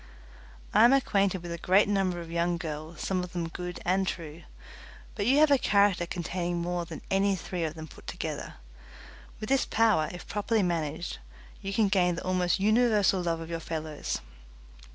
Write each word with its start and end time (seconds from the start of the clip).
I 0.73 0.83
am 0.83 0.93
acquainted 0.93 1.43
with 1.43 1.51
a 1.51 1.59
great 1.59 1.87
number 1.87 2.19
of 2.21 2.31
young 2.31 2.57
girls, 2.57 3.01
some 3.01 3.23
of 3.23 3.33
them 3.33 3.47
good 3.49 3.79
and 3.85 4.07
true, 4.07 4.41
but 5.13 5.27
you 5.27 5.37
have 5.37 5.51
a 5.51 5.59
character 5.59 6.07
containing 6.07 6.57
more 6.59 6.85
than 6.85 7.03
any 7.11 7.35
three 7.35 7.63
of 7.65 7.75
them 7.75 7.87
put 7.87 8.07
together. 8.07 8.55
With 9.39 9.49
this 9.49 9.67
power, 9.67 10.09
if 10.11 10.27
properly 10.27 10.63
managed, 10.63 11.19
you 11.61 11.71
can 11.71 11.87
gain 11.87 12.15
the 12.15 12.23
almost 12.23 12.59
universal 12.59 13.21
love 13.21 13.41
of 13.41 13.51
your 13.51 13.59
fellows. 13.59 14.21